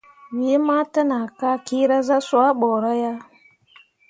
Wee 0.37 0.59
ma 0.67 0.77
təʼnah 0.93 1.25
ka 1.39 1.51
kyeera 1.65 1.97
zah 2.07 2.23
swah 2.27 2.51
bəəra 2.59 2.93
ya. 3.03 3.13